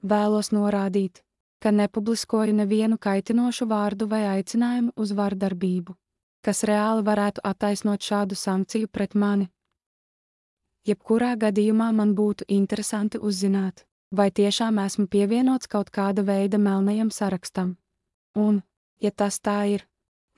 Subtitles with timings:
[0.04, 1.24] Vēlos norādīt,
[1.60, 5.98] ka nepubliskoju nevienu kaitinošu vārdu vai aicinājumu uz vardarbību,
[6.48, 9.50] kas reāli varētu attaisnot šādu sankciju pret mani.
[10.88, 13.84] Jebkurā gadījumā man būtu interesanti uzzināt,
[14.16, 17.76] vai tiešām esmu pievienots kaut kāda veida melnajam sarakstam.
[18.40, 18.62] Un,
[19.04, 19.84] ja tas tā ir,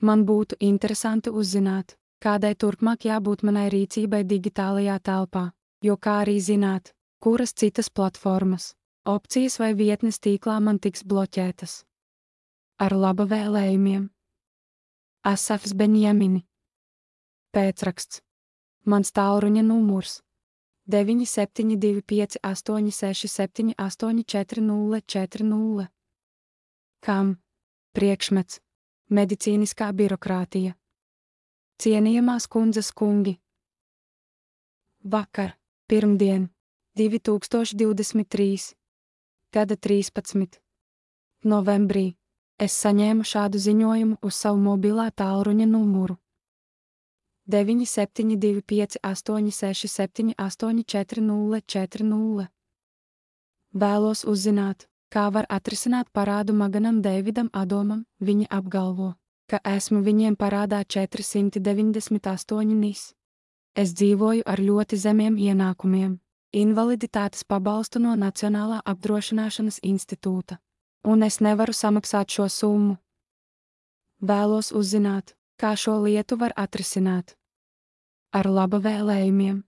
[0.02, 5.50] man būtu interesanti uzzināt, kādai turpmāk jābūt manai rīcībai digitālajā telpā,
[5.86, 8.72] jo kā arī zināt, kuras citas platformas,
[9.06, 11.84] opcijas vai vietnes tīklā man tiks bloķētas.
[12.82, 14.10] Ar laba vēlējumiem!
[15.22, 16.46] Asafs Benjamini.
[17.52, 18.22] Pēcraksts.
[18.88, 20.22] Mans tālruņa numurs.
[20.88, 25.88] 9725 867 84040
[27.04, 27.36] Kam?
[27.92, 28.60] Priekšmets.
[29.12, 30.72] Medicīniskā birokrātija.
[31.80, 33.40] Cienījamās kundzes kungi!
[35.04, 36.48] Vakar, pirmdien,
[36.96, 38.74] 2023.
[39.52, 40.60] gada 13.
[41.44, 42.19] novembrī,
[42.66, 46.16] es saņēmu šādu ziņojumu uz savu mobilā tālruņa numuru
[47.50, 52.48] 972 867 84040.
[53.70, 60.84] Vēlos uzzināt, kā var atrisināt parādu Maganam Deividam Adomam, viņa apgalvo ka esmu viņiem parādā
[60.94, 63.10] 498 nis.
[63.74, 66.18] Es dzīvoju ar ļoti zemiem ienākumiem,
[66.62, 70.58] invaliditātes pabalstu no Nacionālā apdrošināšanas institūta,
[71.04, 72.96] un es nevaru samaksāt šo summu.
[74.20, 77.36] Vēlos uzzināt, kā šo lietu var atrisināt.
[78.32, 79.64] Ar laba vēlējumiem.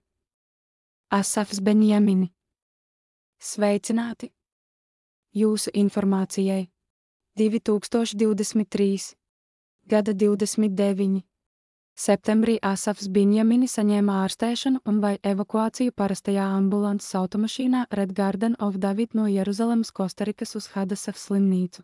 [1.13, 2.29] Asafs Benjamini.
[3.41, 4.31] Sveicināti!
[5.33, 6.69] Jūsu informācijai
[7.37, 9.15] 2023
[9.89, 11.23] gada 29.
[11.93, 19.09] Septembrī Asafs Binjamini saņēma ārstēšanu un vai evakuāciju parastajā ambulances automašīnā Red Garden of David
[19.13, 21.83] no Jeruzalemes Kostarikas uz Hadasaf slimnīcu.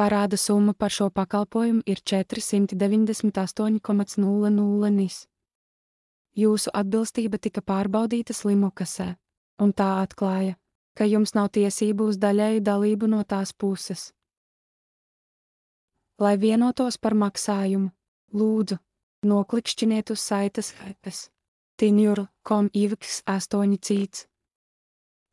[0.00, 5.28] Parāda summa par šo pakalpojumu ir 498,00 nis.
[6.36, 9.16] Jūsu atbilstība tika pārbaudīta slimokasē,
[9.60, 10.56] un tā atklāja,
[10.94, 14.12] ka jums nav tiesību uz daļēju dalību no tās puses
[16.18, 17.90] lai vienotos par maksājumu.
[18.34, 18.76] Lūdzu,
[19.24, 21.30] noklikšķiniet uz saites hetes.
[21.78, 24.26] Tinjuru, kom iviks 8 cīts.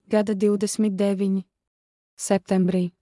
[0.06, 1.44] gada 29.
[2.16, 2.95] septembrī.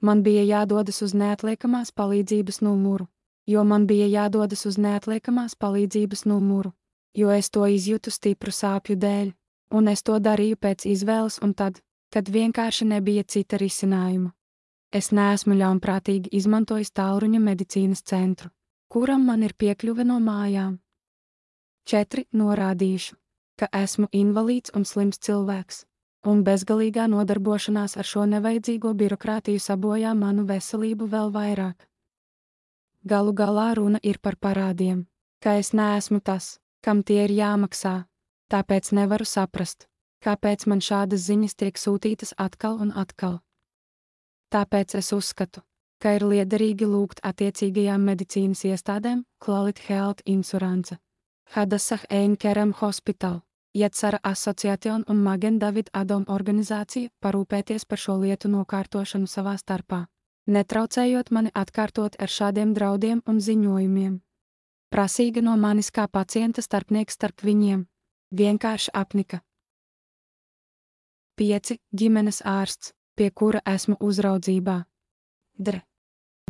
[0.00, 3.06] Man bija jādodas uz neatliekamās palīdzības numuru,
[3.46, 6.72] jo man bija jādodas uz neatliekamās palīdzības numuru,
[7.14, 9.32] jo es to izjūtu stipru sāpju dēļ,
[9.76, 14.32] un es to darīju pēc izvēles un tad, kad vienkārši nebija cita risinājuma.
[14.90, 18.50] Es neesmu ļaunprātīgi izmantojis tālruņa medicīnas centru,
[18.88, 20.80] kuram man ir piekļuve no mājām.
[21.86, 22.24] 4.
[22.34, 23.14] Norādīšu,
[23.58, 25.84] ka esmu invalīds un slims cilvēks,
[26.26, 31.86] un bezgalīgā nodarbošanās ar šo nevajadzīgo birokrātiju sabojā manu veselību vēl vairāk.
[33.04, 35.06] Galu galā runa ir par parādiem,
[35.40, 37.94] ka es neesmu tas, kam tie ir jāmaksā,
[38.52, 39.88] tāpēc nevaru saprast,
[40.20, 43.40] kāpēc man šādas ziņas tiek sūtītas atkal un atkal.
[44.52, 45.62] Tāpēc es uzskatu,
[46.02, 50.98] ka ir liederīgi lūgt attiecīgajām medicīnas iestādēm Quality Health Insurance,
[51.54, 53.40] Hadasah Einkerem Hospital
[53.74, 60.06] Jetsara asociācija un Magen David Adom organizācija parūpēties par šo lietu nokārtošanu savā starpā,
[60.50, 64.18] netraucējot mani atkārtot ar šādiem draudiem un ziņojumiem.
[64.90, 67.86] Prasīga no manis kā pacienta starpnieks starp viņiem.
[68.34, 69.40] Vienkārši apnika.
[71.38, 71.76] 5.
[71.94, 74.80] Ģimenes ārsts, pie kura esmu uzraudzībā.
[75.54, 75.84] Dr.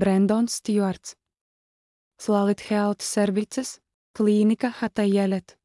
[0.01, 1.19] Brendons Stjuarts.
[2.17, 3.79] Slalit Health Services,
[4.17, 5.60] Klīnika Hatajelet.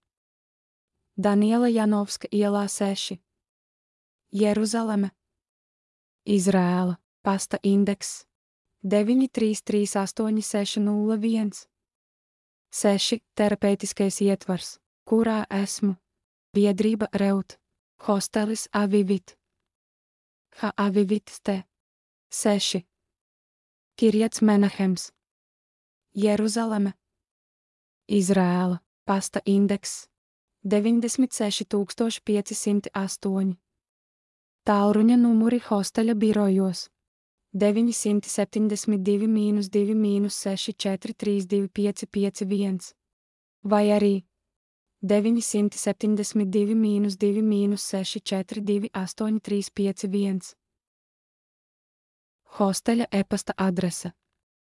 [1.17, 3.21] Daniela Janovska ielā 6.
[4.35, 5.11] Jeruzaleme.
[6.27, 8.27] Izrēla, pasta indeks
[8.83, 11.67] 9338601.
[12.71, 13.19] 6.
[13.35, 15.95] Terapeitiskais ietvars, kurā esmu.
[16.51, 17.59] Biedrība Reut,
[18.07, 19.37] hostelis Avivit.
[20.59, 21.63] Ha Avivit te.
[22.29, 22.85] 6.
[23.95, 25.13] Kirjats Menahems.
[26.15, 26.93] Jeruzaleme.
[28.11, 30.09] Izrēla, pasta indeks
[30.65, 33.53] 96508.
[34.65, 36.89] Tālruņa numuri hosteļa birojos
[37.53, 39.93] 972 2
[40.37, 42.93] 6432551
[43.63, 44.25] vai arī
[45.01, 50.55] 972 2 642 8351.
[52.57, 54.11] Hosteļa e-pasta adrese